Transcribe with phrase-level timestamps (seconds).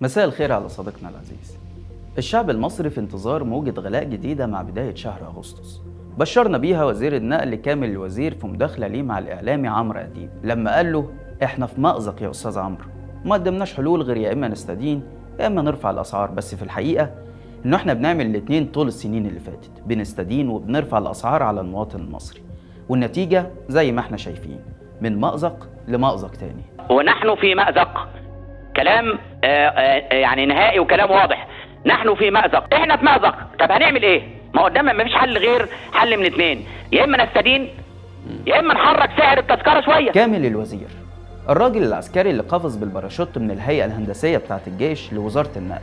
[0.00, 1.58] مساء الخير على صديقنا العزيز.
[2.18, 5.80] الشعب المصري في انتظار موجة غلاء جديدة مع بداية شهر أغسطس.
[6.18, 10.30] بشرنا بيها وزير النقل كامل الوزير في مداخلة ليه مع الإعلامي عمرو أديب.
[10.44, 11.10] لما قال له
[11.42, 12.84] إحنا في مأزق يا أستاذ عمرو
[13.24, 15.02] ما قدمناش حلول غير يا إما نستدين
[15.40, 16.30] يا إما نرفع الأسعار.
[16.30, 17.10] بس في الحقيقة
[17.66, 19.70] إنه إحنا بنعمل الاتنين طول السنين اللي فاتت.
[19.86, 22.40] بنستدين وبنرفع الأسعار على المواطن المصري.
[22.88, 24.60] والنتيجة زي ما إحنا شايفين
[25.00, 26.62] من مأزق لمأزق تاني.
[26.90, 28.08] ونحن في مأزق
[28.78, 31.46] كلام آه، آه، يعني نهائي وكلام واضح.
[31.86, 32.74] نحن في مأزق.
[32.74, 34.22] إحنا في مأزق؟ طب هنعمل إيه؟
[34.54, 37.68] ما قدام ما فيش حل غير حل من اثنين يا إما نستدين
[38.46, 40.12] يا إما نحرك سعر التذكرة شوية.
[40.12, 40.88] كامل الوزير
[41.48, 45.80] الراجل العسكري اللي قفز بالباراشوت من الهيئة الهندسية بتاعة الجيش لوزارة النقل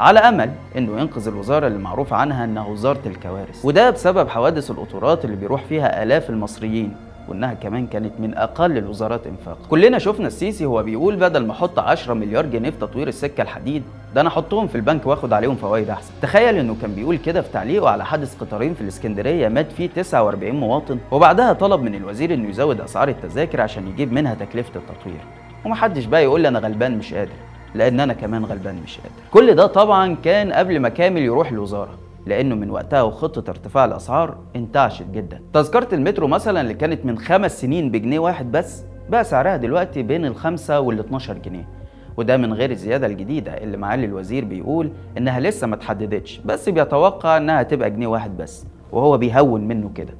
[0.00, 3.64] على أمل إنه ينقذ الوزارة اللي معروف عنها إنها وزارة الكوارث.
[3.64, 6.96] وده بسبب حوادث القطورات اللي بيروح فيها آلاف المصريين.
[7.32, 11.78] وإنها كمان كانت من أقل الوزارات إنفاقا كلنا شفنا السيسي هو بيقول بدل ما أحط
[11.78, 13.82] 10 مليار جنيه في تطوير السكة الحديد
[14.14, 16.12] ده أنا أحطهم في البنك وآخد عليهم فوائد أحسن.
[16.22, 20.54] تخيل إنه كان بيقول كده في تعليقه على حادث قطارين في الإسكندرية مات فيه 49
[20.54, 25.20] مواطن وبعدها طلب من الوزير إنه يزود أسعار التذاكر عشان يجيب منها تكلفة التطوير.
[25.64, 27.32] ومحدش بقى يقول لي أنا غلبان مش قادر
[27.74, 29.14] لأن أنا كمان غلبان مش قادر.
[29.30, 31.94] كل ده طبعا كان قبل ما كامل يروح الوزارة.
[32.26, 35.40] لأنه من وقتها وخطة ارتفاع الأسعار انتعشت جدا.
[35.52, 40.26] تذكرة المترو مثلا اللي كانت من خمس سنين بجنيه واحد بس بقى سعرها دلوقتي بين
[40.26, 41.68] الخمسة وال 12 جنيه.
[42.16, 47.36] وده من غير الزيادة الجديدة اللي معالي الوزير بيقول إنها لسه ما اتحددتش بس بيتوقع
[47.36, 50.14] إنها تبقى جنيه واحد بس وهو بيهون منه كده.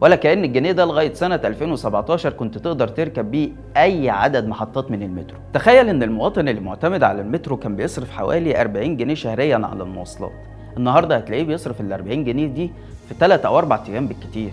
[0.00, 5.02] ولا كأن الجنيه ده لغاية سنة 2017 كنت تقدر تركب بيه أي عدد محطات من
[5.02, 5.38] المترو.
[5.52, 10.32] تخيل إن المواطن اللي معتمد على المترو كان بيصرف حوالي 40 جنيه شهريا على المواصلات.
[10.76, 12.70] النهاردة هتلاقيه بيصرف ال 40 جنيه دي
[13.08, 14.52] في 3 أو 4 أيام بالكتير.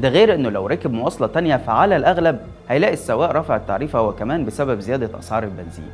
[0.00, 4.44] ده غير إنه لو ركب مواصلة تانية فعلى الأغلب هيلاقي السواق رفع التعريفة هو كمان
[4.44, 5.90] بسبب زيادة أسعار البنزين.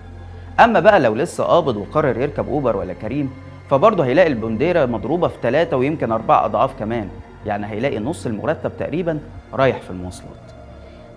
[0.60, 3.30] أما بقى لو لسه قابض وقرر يركب أوبر ولا كريم
[3.70, 7.08] فبرضه هيلاقي البنديرة مضروبة في 3 ويمكن 4 أضعاف كمان
[7.46, 9.18] يعني هيلاقي نص المرتب تقريبا
[9.54, 10.30] رايح في المواصلات.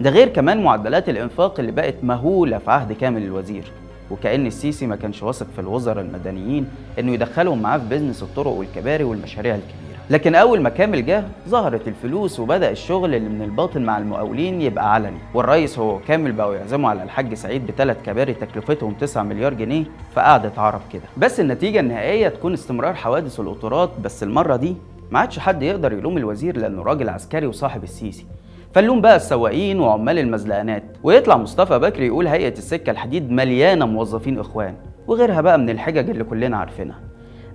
[0.02, 3.72] ده غير كمان معدلات الإنفاق اللي بقت مهولة في عهد كامل الوزير.
[4.12, 6.68] وكأن السيسي ما كانش واثق في الوزراء المدنيين
[7.00, 9.82] إنه يدخلهم معاه في بيزنس الطرق والكباري والمشاريع الكبيرة.
[10.10, 14.94] لكن أول ما كامل جه ظهرت الفلوس وبدأ الشغل اللي من الباطن مع المقاولين يبقى
[14.94, 15.18] علني.
[15.34, 19.84] والرئيس هو كامل بقوا يعزموا على الحاج سعيد بثلاث كباري تكلفتهم 9 مليار جنيه
[20.16, 21.04] فقعدت عرب كده.
[21.18, 24.76] بس النتيجة النهائية تكون استمرار حوادث القطورات بس المرة دي
[25.12, 28.26] ما عادش حد يقدر يلوم الوزير لأنه راجل عسكري وصاحب السيسي.
[28.74, 30.84] فنلوم بقى السواقين وعمال المزلقانات.
[31.04, 34.76] ويطلع مصطفى بكري يقول هيئة السكة الحديد مليانة موظفين إخوان
[35.08, 37.00] وغيرها بقى من الحجج اللي كلنا عارفينها.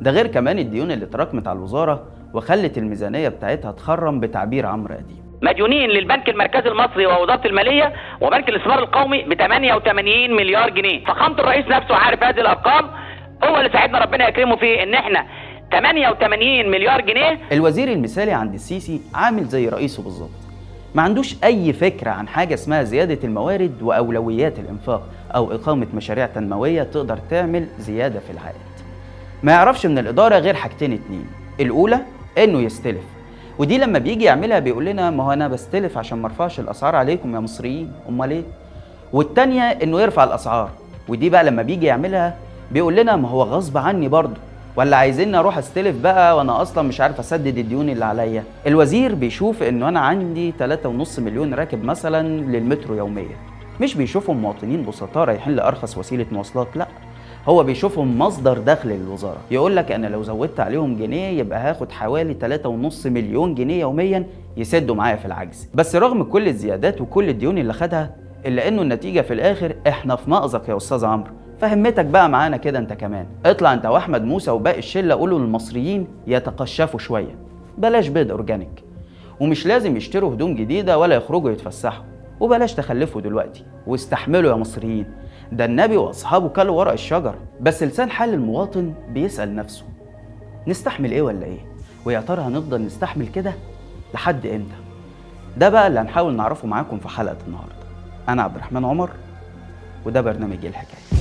[0.01, 2.05] ده غير كمان الديون اللي اتراكمت على الوزارة
[2.35, 5.17] وخلت الميزانية بتاعتها تخرم بتعبير عمرو أديب.
[5.43, 11.05] مديونين للبنك المركزي المصري ووزارة المالية وبنك الاستثمار القومي ب 88 مليار جنيه.
[11.05, 12.85] فخامة الرئيس نفسه عارف هذه الأرقام.
[13.45, 15.27] هو اللي ساعدنا ربنا يكرمه فيه إن إحنا
[15.73, 17.39] 88 مليار جنيه.
[17.53, 20.46] الوزير المثالي عند السيسي عامل زي رئيسه بالظبط.
[20.97, 25.03] ما عندوش أي فكرة عن حاجة اسمها زيادة الموارد وأولويات الإنفاق
[25.35, 28.57] أو إقامة مشاريع تنموية تقدر تعمل زيادة في العائد.
[29.43, 31.27] ما يعرفش من الإدارة غير حاجتين اتنين.
[31.61, 31.99] الأولى
[32.39, 33.05] إنه يستلف.
[33.59, 37.35] ودي لما بيجي يعملها بيقول لنا ما هو أنا بستلف عشان ما أرفعش الأسعار عليكم
[37.35, 37.93] يا مصريين.
[38.09, 38.43] أمال إيه؟
[39.13, 40.71] والتانية إنه يرفع الأسعار.
[41.09, 42.37] ودي بقى لما بيجي يعملها
[42.73, 44.41] بيقول لنا ما هو غصب عني برضه.
[44.77, 48.45] ولا عايزيني أروح استلف بقى وأنا أصلا مش عارف اسدد الديون اللي عليا.
[48.67, 53.37] الوزير بيشوف انه أنا عندي 3.5 مليون راكب مثلا للمترو يوميا.
[53.81, 56.87] مش بيشوفهم مواطنين بسطاء رايحين لأرخص وسيلة مواصلات لا.
[57.49, 62.35] هو بيشوفهم مصدر دخل للوزاره يقول لك أنا لو زودت عليهم جنيه يبقى هاخد حوالي
[62.93, 64.27] 3.5 مليون جنيه يوميا
[64.57, 65.69] يسدوا معايا في العجز.
[65.75, 68.11] بس رغم كل الزيادات وكل الديون اللي خدها
[68.47, 71.31] إلا إنه النتيجة في الآخر إحنا في مأزق يا أستاذ عمرو.
[71.61, 73.27] فهمتك بقى معانا كده انت كمان.
[73.47, 77.35] اطلع انت واحمد موسى وباقي الشلة قولوا للمصريين يتقشفوا شوية.
[77.79, 78.85] بلاش بيض organic.
[79.41, 82.05] ومش لازم يشتروا هدوم جديدة ولا يخرجوا يتفسحوا.
[82.41, 83.65] وبلاش تخلفوا دلوقتي.
[83.87, 85.07] واستحملوا يا مصريين.
[85.53, 87.35] ده النبي وأصحابه كلوا ورق الشجر.
[87.61, 89.85] بس لسان حال المواطن بيسأل نفسه.
[90.67, 91.59] نستحمل إيه ولا إيه؟
[92.05, 93.53] ويا ترى هنفضل نستحمل كده
[94.15, 94.77] لحد إمتى؟
[95.57, 97.75] ده بقى اللي هنحاول نعرفه معاكم في حلقة النهارده.
[98.29, 99.11] أنا عبد الرحمن عمر
[100.07, 101.16] وده برنامج الحكاية.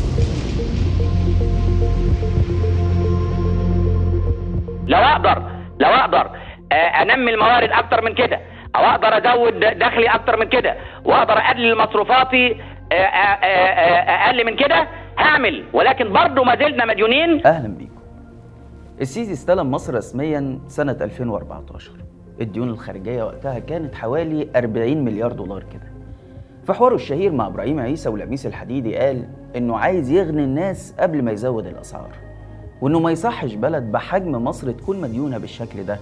[4.87, 5.43] لو أقدر
[5.79, 6.29] لو أقدر
[6.71, 8.39] آه، أنمي الموارد أكتر من كده
[8.75, 12.61] أو أقدر أزود دخلي أكتر من كده وأقدر أقلل مصروفاتي
[12.91, 14.87] آه، آه، أقل من كده
[15.17, 15.63] هعمل.
[15.73, 17.47] ولكن برضه ما زلنا مديونين.
[17.47, 17.95] أهلا بيكم.
[19.01, 21.91] السيسي استلم مصر رسميا سنة 2014
[22.41, 25.91] الديون الخارجية وقتها كانت حوالي 40 مليار دولار كده.
[26.65, 31.31] في حواره الشهير مع إبراهيم عيسى ولميس الحديدي قال إنه عايز يغني الناس قبل ما
[31.31, 32.09] يزود الأسعار.
[32.81, 35.99] وإنه ما يصحش بلد بحجم مصر تكون مديونة بالشكل ده.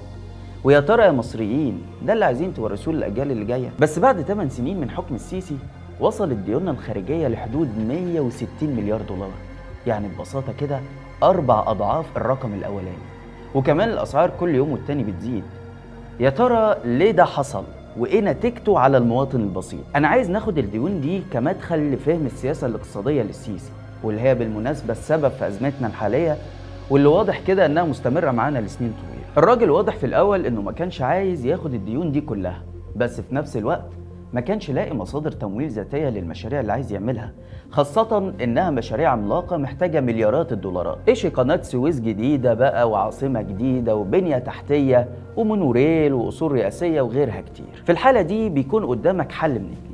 [0.63, 3.69] ويا ترى يا مصريين ده اللي عايزين تورثوه للأجيال اللي جاية.
[3.79, 5.57] بس بعد 8 سنين من حكم السيسي
[5.99, 9.31] وصلت ديوننا الخارجية لحدود 160 مليار دولار.
[9.87, 10.79] يعني ببساطة كده
[11.23, 12.97] أربع أضعاف الرقم الأولاني.
[13.55, 15.43] وكمان الأسعار كل يوم والتاني بتزيد.
[16.19, 17.63] يا ترى ليه ده حصل؟
[17.97, 23.71] وإيه نتيجته على المواطن البسيط؟ أنا عايز ناخد الديون دي كمدخل لفهم السياسة الاقتصادية للسيسي
[24.03, 26.37] واللي هي بالمناسبة السبب في أزمتنا الحالية
[26.89, 29.23] واللي واضح كده إنها مستمرة معانا لسنين طويلة.
[29.37, 32.61] الراجل واضح في الأول إنه ما كانش عايز ياخد الديون دي كلها
[32.95, 33.89] بس في نفس الوقت
[34.33, 37.31] ما كانش لاقي مصادر تمويل ذاتية للمشاريع اللي عايز يعملها
[37.69, 40.97] خاصة إنها مشاريع عملاقة محتاجة مليارات الدولارات.
[41.07, 45.07] إيش قناة سويس جديدة بقى وعاصمة جديدة وبنية تحتية
[45.37, 47.83] ومونوريل وقصور رئاسية وغيرها كتير.
[47.85, 49.92] في الحالة دي بيكون قدامك حل من اتنين.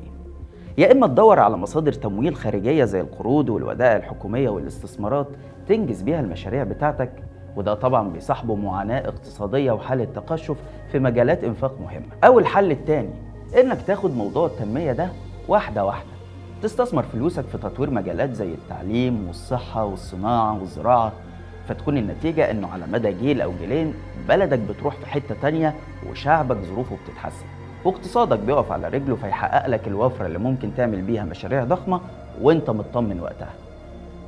[0.79, 5.27] يا إما تدور على مصادر تمويل خارجية زي القروض والودائع الحكومية والاستثمارات
[5.67, 7.11] تنجز بيها المشاريع بتاعتك.
[7.55, 10.57] وده طبعا بيصاحبه معاناة اقتصادية وحالة تقشف
[10.91, 13.09] في مجالات إنفاق مهمة أو الحل التاني
[13.59, 15.09] إنك تاخد موضوع التنمية ده
[15.47, 16.09] واحدة واحدة.
[16.61, 21.11] تستثمر فلوسك في تطوير مجالات زي التعليم والصحة والصناعة والزراعة.
[21.67, 23.93] فتكون النتيجة إنه على مدى جيل أو جيلين
[24.27, 25.75] بلدك بتروح في حتة تانية
[26.09, 27.45] وشعبك ظروفه بتتحسن.
[27.83, 32.01] واقتصادك بيقف على رجله فيحقق لك الوفرة اللي ممكن تعمل بيها مشاريع ضخمة
[32.41, 33.53] وانت مطمن وقتها.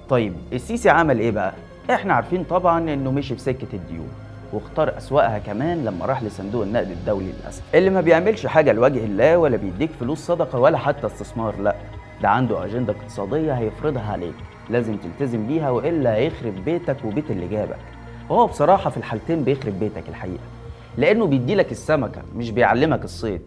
[0.10, 1.54] طيب السيسي عمل إيه بقى؟
[1.92, 4.10] إحنا عارفين طبعا انه مشي في سكة الديون
[4.54, 7.64] واختار أسوأها كمان لما راح لصندوق النقد الدولي للأسف.
[7.76, 11.76] اللي ما بيعملش حاجة لوجه الله ولا بيديك فلوس صدقة ولا حتى استثمار لا.
[12.22, 14.36] ده عنده أجندة اقتصادية هيفرضها عليك.
[14.70, 17.78] لازم تلتزم بيها وإلا هيخرب بيتك وبيت اللي جابك.
[18.30, 20.44] وهو بصراحة في الحالتين بيخرب بيتك الحقيقة.
[20.98, 23.42] لأنه بيديلك السمكة مش بيعلمك الصيد.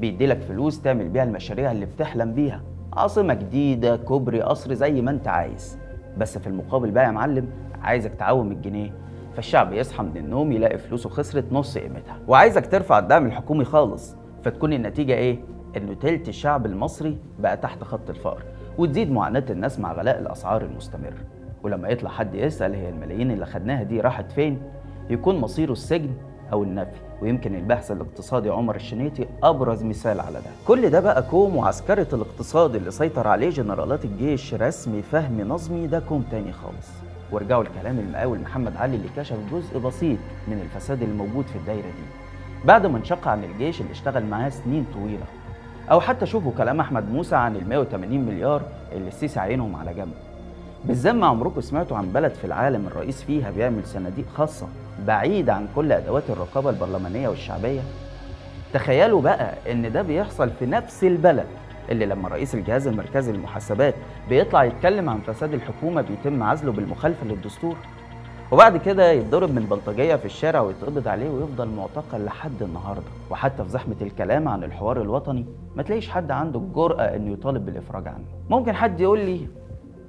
[0.00, 2.62] بيديلك فلوس تعمل بيها المشاريع اللي بتحلم بيها.
[2.92, 5.78] عاصمة جديدة كوبري قصر زي ما انت عايز.
[6.18, 7.48] بس في المقابل بقى يا معلم
[7.82, 8.92] عايزك تعوم الجنيه.
[9.34, 12.18] فالشعب يصحى من النوم يلاقي فلوسه خسرت نص قيمتها.
[12.28, 14.16] وعايزك ترفع الدعم الحكومي خالص.
[14.44, 15.38] فتكون النتيجة إيه؟
[15.76, 18.42] انه تلت الشعب المصري بقى تحت خط الفقر.
[18.78, 21.14] وتزيد معاناة الناس مع غلاء الأسعار المستمر.
[21.62, 24.58] ولما يطلع حد يسأل هي الملايين اللي خدناها دي راحت فين؟
[25.10, 26.10] يكون مصيره السجن
[26.52, 26.90] أو النفي.
[27.22, 30.50] ويمكن الباحث الاقتصادي عمر الشنيتي أبرز مثال على ده.
[30.66, 36.00] كل ده بقى كوم وعسكرة الاقتصاد اللي سيطر عليه جنرالات الجيش رسمي فهمي نظمي ده
[36.00, 36.88] كوم تاني خالص.
[37.32, 42.06] وارجعوا لكلام المقاول محمد علي اللي كشف جزء بسيط من الفساد الموجود في الدايرة دي.
[42.64, 45.24] بعد ما انشق عن الجيش اللي اشتغل معاه سنين طويلة.
[45.90, 48.62] أو حتى شوفوا كلام أحمد موسى عن ال 180 مليار
[48.92, 50.12] اللي السيسي عينهم على جنب.
[50.86, 54.66] بالذم عمركم سمعتوا عن بلد في العالم الرئيس فيها بيعمل صناديق خاصة
[55.06, 57.80] بعيد عن كل أدوات الرقابة البرلمانية والشعبية؟
[58.72, 61.46] تخيلوا بقى إن ده بيحصل في نفس البلد
[61.90, 63.94] اللي لما رئيس الجهاز المركزي للمحاسبات
[64.28, 67.76] بيطلع يتكلم عن فساد الحكومة بيتم عزله بالمخالفة للدستور.
[68.52, 73.02] وبعد كده يتضرب من بلطجية في الشارع ويتقبض عليه ويفضل معتقل لحد النهارده.
[73.30, 75.46] وحتى في زحمة الكلام عن الحوار الوطني
[75.76, 78.24] ما تلاقيش حد عنده الجرأة إنه يطالب بالإفراج عنه.
[78.50, 79.48] ممكن حد يقول لي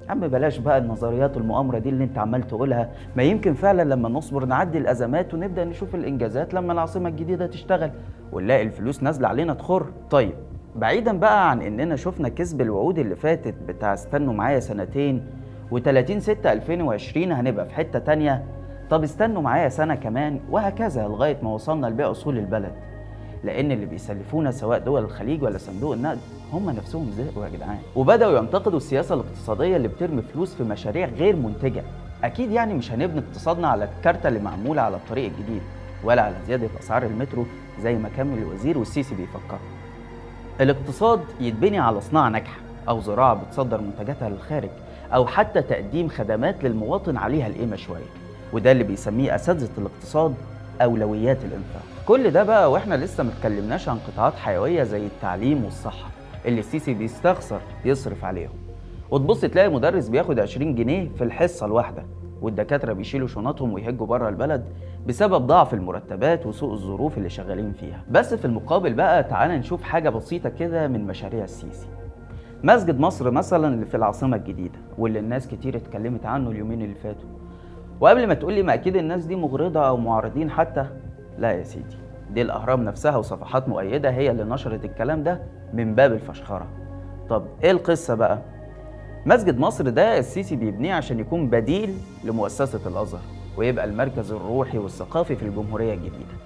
[0.07, 2.89] يا عم بلاش بقى النظريات والمؤامرة دي اللي انت عمال تقولها.
[3.15, 7.92] ما يمكن فعلا لما نصبر نعدي الأزمات ونبدأ نشوف الإنجازات لما العاصمة الجديدة تشتغل
[8.31, 9.86] ونلاقي الفلوس نازلة علينا تخر.
[10.09, 10.33] طيب
[10.75, 15.25] بعيدا بقى عن إننا شفنا كذب الوعود اللي فاتت بتاع استنوا معايا سنتين
[15.71, 18.44] و30 6 2020 هنبقى في حتة تانية.
[18.89, 22.71] طب استنوا معايا سنة كمان وهكذا لغاية ما وصلنا لبيع أصول البلد.
[23.44, 26.19] لأن اللي بيسلفونا سواء دول الخليج ولا صندوق النقد
[26.53, 27.77] هم نفسهم زهقوا يا جدعان.
[27.95, 31.83] وبدأوا ينتقدوا السياسة الاقتصادية اللي بترمي فلوس في مشاريع غير منتجة.
[32.23, 35.61] أكيد يعني مش هنبني اقتصادنا على الكارتة اللي معمولة على الطريق الجديد
[36.03, 37.45] ولا على زيادة أسعار المترو
[37.81, 39.59] زي ما كان الوزير والسيسي بيفكروا.
[40.61, 44.69] الاقتصاد يتبني على صناعة ناجحة أو زراعة بتصدر منتجاتها للخارج
[45.13, 48.06] أو حتى تقديم خدمات للمواطن عليها القيمة شوية.
[48.53, 50.35] وده اللي بيسميه أساتذة الاقتصاد
[50.81, 51.96] أولويات الإنفاق.
[52.07, 56.09] كل ده بقى وإحنا لسه ما اتكلمناش عن قطاعات حيوية زي التعليم والصحة
[56.45, 58.54] اللي السيسي بيستخسر يصرف عليهم.
[59.11, 62.04] وتبص تلاقي مدرس بياخد 20 جنيه في الحصة الواحدة
[62.42, 64.66] والدكاترة بيشيلوا شنطهم ويهجوا بره البلد
[65.07, 68.04] بسبب ضعف المرتبات وسوء الظروف اللي شغالين فيها.
[68.11, 71.87] بس في المقابل بقى تعال نشوف حاجة بسيطة كده من مشاريع السيسي.
[72.64, 77.30] مسجد مصر مثلا اللي في العاصمة الجديدة واللي الناس كتير اتكلمت عنه اليومين اللي فاتوا.
[77.99, 80.85] وقبل ما تقول لي ما أكيد الناس دي مغرضة أو معارضين حتى
[81.37, 81.97] لا يا سيدي
[82.29, 85.41] دي الأهرام نفسها وصفحات مؤيدة هي اللي نشرت الكلام ده
[85.73, 86.67] من باب الفشخرة.
[87.29, 88.39] طب إيه القصة بقى؟
[89.25, 93.21] مسجد مصر ده السيسي بيبنيه عشان يكون بديل لمؤسسة الأزهر
[93.57, 96.37] ويبقى المركز الروحي والثقافي في الجمهورية الجديدة.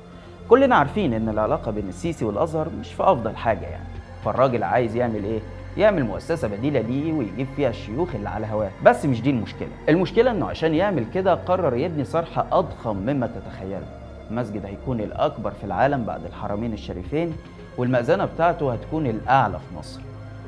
[0.50, 3.86] كلنا عارفين إن العلاقة بين السيسي والأزهر مش في أفضل حاجة يعني.
[4.26, 5.40] فالراجل عايز يعمل إيه؟
[5.78, 8.72] يعمل مؤسسة بديلة ليه ويجيب فيها الشيوخ اللي على هواه.
[8.86, 9.68] بس مش دي المشكلة.
[9.90, 14.01] المشكلة إنه عشان يعمل كده قرر يبني صرح أضخم مما تتخيله.
[14.32, 17.34] المسجد هيكون الأكبر في العالم بعد الحرمين الشريفين
[17.78, 20.02] والمأذنة بتاعته هتكون الأعلى في مصر.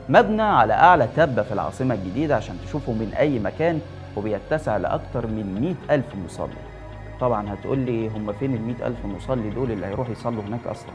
[0.10, 3.80] مبنى على أعلى تبة في العاصمة الجديدة عشان تشوفه من أي مكان
[4.18, 6.54] وبيتسع لأكتر من 100 ألف مصلي.
[7.20, 10.92] طبعا هتقول لي هم فين ال 100 ألف مصلي دول اللي هيروحوا يصلوا هناك أصلا؟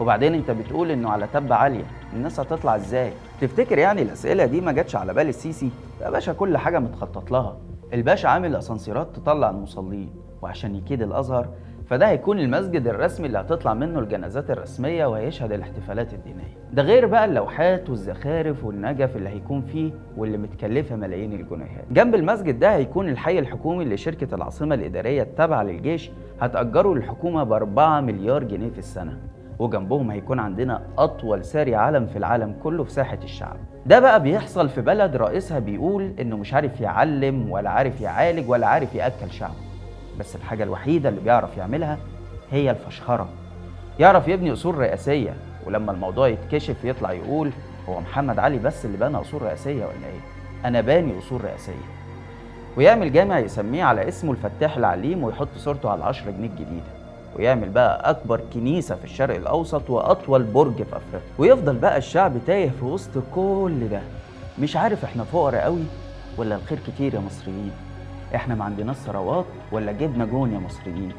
[0.00, 1.84] وبعدين أنت بتقول إنه على تبة عالية.
[2.12, 6.56] الناس هتطلع إزاي؟ تفتكر يعني الأسئلة دي ما جاتش على بال السيسي؟ يا باشا كل
[6.56, 7.56] حاجة متخطط لها.
[7.92, 10.10] الباشا عامل أسانسيرات تطلع المصلين
[10.42, 11.48] وعشان يكيد الأزهر
[11.90, 16.56] فده هيكون المسجد الرسمي اللي هتطلع منه الجنازات الرسمية وهيشهد الاحتفالات الدينية.
[16.72, 21.84] ده غير بقى اللوحات والزخارف والنجف اللي هيكون فيه واللي متكلفة ملايين الجنيهات.
[21.90, 27.52] جنب المسجد ده هيكون الحي الحكومي اللي شركة العاصمة الإدارية التابعة للجيش هتأجره للحكومة ب
[27.52, 29.18] 4 مليار جنيه في السنة.
[29.58, 33.56] وجنبهم هيكون عندنا أطول ساري علم في العالم كله في ساحة الشعب.
[33.86, 38.66] ده بقى بيحصل في بلد رئيسها بيقول إنه مش عارف يعلم ولا عارف يعالج ولا
[38.66, 39.67] عارف يأكل شعبه
[40.18, 41.98] بس الحاجة الوحيدة اللي بيعرف يعملها
[42.50, 43.28] هي الفشخرة.
[43.98, 45.34] يعرف يبني أصول رئاسية
[45.66, 47.50] ولما الموضوع يتكشف يطلع يقول
[47.88, 50.20] هو محمد علي بس اللي بنى أصول رئاسية ولا إيه؟
[50.64, 51.72] أنا باني أصول رئاسية.
[52.76, 56.98] ويعمل جامع يسميه على اسمه الفتاح العليم ويحط صورته على العشرة جنيه الجديدة.
[57.36, 61.20] ويعمل بقى أكبر كنيسة في الشرق الأوسط وأطول برج في أفريقيا.
[61.38, 64.00] ويفضل بقى الشعب تايه في وسط كل ده.
[64.58, 65.84] مش عارف إحنا فقراء قوي
[66.36, 67.72] ولا الخير كتير يا مصريين؟
[68.34, 71.12] إحنا ما عندناش ثروات ولا جبنا جون يا مصريين.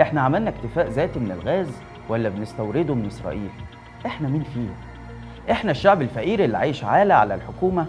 [0.00, 1.68] إحنا عملنا اكتفاء ذاتي من الغاز
[2.08, 3.50] ولا بنستورده من إسرائيل؟
[4.06, 4.74] إحنا مين فيهم؟
[5.50, 7.86] إحنا الشعب الفقير اللي عايش عالة على الحكومة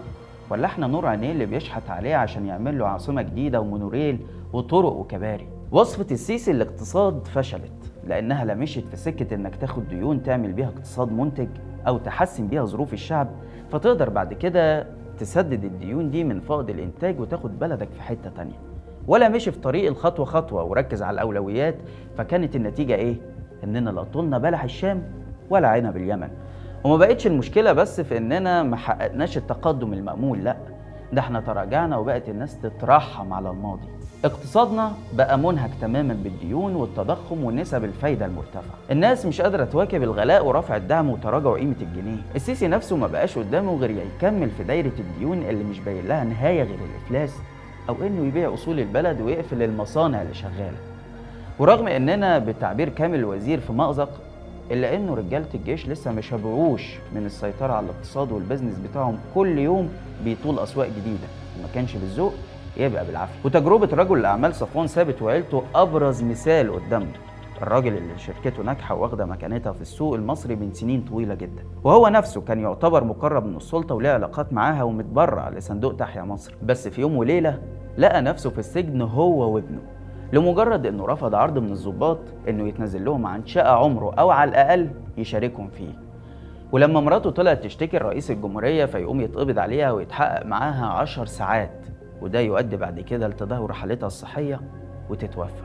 [0.50, 4.20] ولا إحنا نور عينيه اللي بيشحت عليه عشان يعمل له عاصمة جديدة ومونوريل
[4.54, 10.68] وطرق وكباري؟ وصفة السيسي الاقتصاد فشلت لأنها لا في سكة إنك تاخد ديون تعمل بيها
[10.68, 11.48] اقتصاد منتج
[11.88, 13.28] أو تحسن بيها ظروف الشعب.
[13.72, 14.88] فتقدر بعد كده
[15.20, 18.60] تسدد الديون دي من فائض الإنتاج وتاخد بلدك في حتة تانية.
[19.08, 21.76] ولا مشي في طريق الخطوة خطوة وركز على الأولويات
[22.18, 23.16] فكانت النتيجة إيه؟
[23.64, 25.04] إننا لا طولنا بلح الشام
[25.50, 26.30] ولا عنب اليمن
[26.84, 30.58] وما بقتش المشكلة بس في إننا ما حققناش التقدم المأمول لأ.
[31.14, 33.88] ده إحنا تراجعنا وبقت الناس تترحم على الماضي.
[34.26, 38.76] اقتصادنا بقى منهك تماما بالديون والتضخم ونسب الفايدة المرتفعة.
[38.92, 42.22] الناس مش قادرة تواكب الغلاء ورفع الدعم وتراجع قيمة الجنيه.
[42.36, 46.64] السيسي نفسه ما بقاش قدامه غير يكمل في دايرة الديون اللي مش باين لها نهاية
[46.64, 47.36] غير الإفلاس
[47.90, 50.78] أو إنه يبيع أصول البلد ويقفل المصانع اللي شغالة.
[51.60, 54.10] ورغم إننا بتعبير كامل الوزير في مأزق
[54.72, 59.18] إلا إنه رجالة الجيش لسه ما شبعوش من السيطرة على الاقتصاد والبزنس بتاعهم.
[59.36, 59.90] كل يوم
[60.24, 61.28] بيطول أسواق جديدة.
[61.60, 62.34] وما كانش بالذوق
[62.78, 63.40] يبقى بالعافية.
[63.46, 67.12] وتجربة رجل الأعمال صفوان ثابت وعيلته أبرز مثال قدامنا.
[67.62, 71.64] الراجل اللي شركته ناجحة واخدة مكانتها في السوق المصري من سنين طويلة جدا.
[71.84, 76.56] وهو نفسه كان يعتبر مقرب من السلطة وليه علاقات معاها ومتبرع لصندوق تحيا مصر.
[76.64, 77.62] بس في يوم وليلة
[77.98, 79.80] لقى نفسه في السجن هو وابنه.
[80.34, 84.90] لمجرد إنه رفض عرض من الضباط إنه يتنازل لهم عن شقة عمره أو على الأقل
[85.18, 86.06] يشاركهم فيه.
[86.72, 91.86] ولما مراته طلعت تشتكي لرئيس الجمهورية فيقوم يتقبض عليها ويتحقق معاها عشر ساعات
[92.22, 94.62] وده يؤدي بعد كده لتدهور حالتها الصحية
[95.10, 95.64] وتتوفى.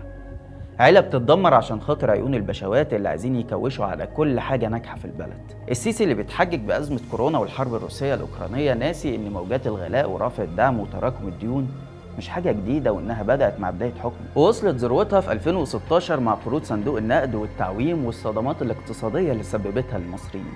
[0.79, 5.53] عيلة بتتدمر عشان خاطر عيون البشوات اللي عايزين يكوشوا على كل حاجة ناجحة في البلد.
[5.71, 11.29] السيسي اللي بيتحجج بأزمة كورونا والحرب الروسية الأوكرانية ناسي إن موجات الغلاء ورفع الدعم وتراكم
[11.29, 11.69] الديون
[12.21, 14.27] مش حاجة جديدة وإنها بدأت مع بداية حكمه.
[14.37, 20.53] ووصلت ذروتها في 2016 مع قروض صندوق النقد والتعويم والصدمات الاقتصادية اللي سببتها للمصريين.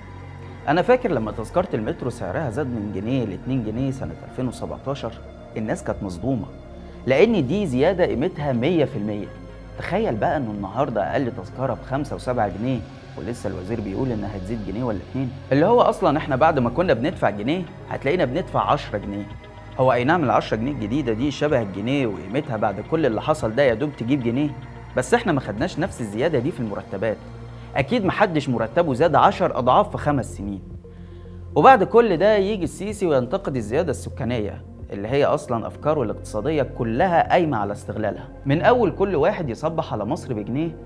[0.68, 5.12] أنا فاكر لما تذكرة المترو سعرها زاد من جنيه ل 2 جنيه سنة 2017
[5.56, 6.46] الناس كانت مصدومة
[7.06, 9.26] لأن دي زيادة قيمتها 100%
[9.78, 12.78] تخيل بقى إنه النهاردة أقل تذكرة بخمسة وسبعة جنيه
[13.18, 15.30] ولسه الوزير بيقول إنها هتزيد جنيه ولا اتنين.
[15.52, 19.26] اللي هو أصلا إحنا بعد ما كنا بندفع جنيه هتلاقينا بندفع 10 جنيه.
[19.78, 23.54] هو أي نعم ال 10 جنيه الجديدة دي شبه الجنيه وقيمتها بعد كل اللي حصل
[23.54, 24.50] ده يا دوب تجيب جنيه.
[24.96, 27.16] بس إحنا ما خدناش نفس الزيادة دي في المرتبات.
[27.76, 30.62] أكيد محدش مرتبه زاد 10 أضعاف في خمس سنين.
[31.54, 34.62] وبعد كل ده يجي السيسي وينتقد الزيادة السكانية
[34.92, 38.28] اللي هي أصلا أفكاره الاقتصادية كلها قايمة على استغلالها.
[38.46, 40.76] من أول كل واحد يصبح على مصر بجنيه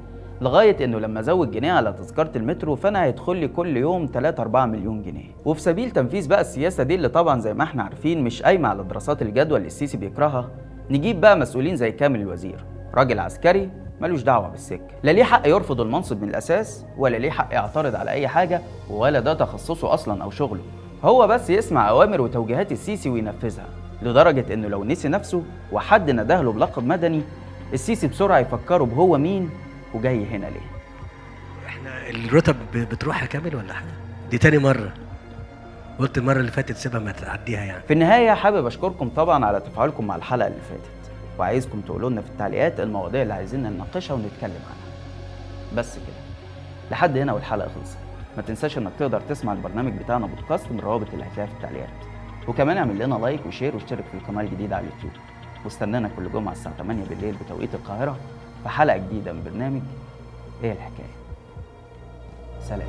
[0.41, 4.67] لغاية إنه لما زود جنيه على تذكرة المترو فأنا هيدخل لي كل يوم 3 4
[4.67, 5.31] مليون جنيه.
[5.45, 8.83] وفي سبيل تنفيذ بقى السياسة دي اللي طبعا زي ما إحنا عارفين مش قايمة على
[8.85, 10.49] دراسات الجدوى اللي السيسي بيكرهها
[10.91, 12.65] نجيب بقى مسؤولين زي كامل الوزير
[12.95, 17.49] راجل عسكري ملوش دعوة بالسكه لا ليه حق يرفض المنصب من الأساس ولا ليه حق
[17.55, 20.61] يعترض على أي حاجة ولا ده تخصصه أصلا أو شغله.
[21.05, 23.67] هو بس يسمع أوامر وتوجيهات السيسي وينفذها
[24.03, 25.43] لدرجة إنه لو نسي نفسه
[25.73, 27.23] وحد نداه له بلقب مدني
[27.73, 29.51] السيسي بسرعة يفكروا بهو مين؟
[29.95, 30.71] وجاي هنا ليه؟
[31.67, 33.89] إحنا الرتب ب- بتروح يا كامل ولا حاجة؟
[34.31, 34.93] دي تاني مرة.
[35.99, 37.83] قلت المرة اللي فاتت سيبها ما تعديها يعني.
[37.83, 41.13] في النهاية حابب أشكركم طبعا على تفاعلكم مع الحلقة اللي فاتت.
[41.39, 44.95] وعايزكم تقولوا لنا في التعليقات المواضيع اللي عايزين نناقشها ونتكلم عنها.
[45.77, 46.17] بس كده.
[46.91, 47.99] لحد هنا والحلقة خلصت.
[48.37, 51.89] ما تنساش إنك تقدر تسمع البرنامج بتاعنا بودكاست من الروابط اللي هتلاقيها في التعليقات
[52.49, 55.13] وكمان اعمل لنا like و share واشترك في القناة الجديدة على اليوتيوب.
[55.65, 58.17] واستنانا كل جمعة الساعة 8 بالليل بتوقيت القاهرة.
[58.63, 59.81] في حلقة جديدة من برنامج
[60.65, 61.15] إيه الحكاية.
[62.63, 62.89] سلام.